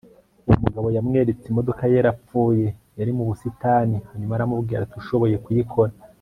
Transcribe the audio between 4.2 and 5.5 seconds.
aramubwira ati ushoboye